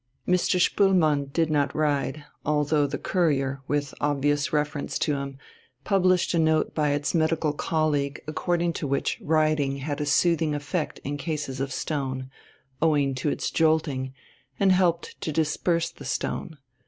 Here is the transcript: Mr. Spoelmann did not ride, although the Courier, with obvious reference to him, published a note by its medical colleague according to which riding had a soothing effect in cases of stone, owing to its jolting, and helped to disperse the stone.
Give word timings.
Mr. 0.27 0.59
Spoelmann 0.59 1.31
did 1.31 1.51
not 1.51 1.75
ride, 1.75 2.23
although 2.43 2.87
the 2.87 2.97
Courier, 2.97 3.61
with 3.67 3.93
obvious 4.01 4.51
reference 4.51 4.97
to 4.97 5.13
him, 5.13 5.37
published 5.83 6.33
a 6.33 6.39
note 6.39 6.73
by 6.73 6.89
its 6.89 7.13
medical 7.13 7.53
colleague 7.53 8.19
according 8.25 8.73
to 8.73 8.87
which 8.87 9.19
riding 9.21 9.77
had 9.77 10.01
a 10.01 10.07
soothing 10.07 10.55
effect 10.55 10.99
in 11.03 11.17
cases 11.17 11.59
of 11.59 11.71
stone, 11.71 12.31
owing 12.81 13.13
to 13.13 13.29
its 13.29 13.51
jolting, 13.51 14.11
and 14.59 14.71
helped 14.71 15.21
to 15.21 15.31
disperse 15.31 15.91
the 15.91 16.03
stone. 16.05 16.57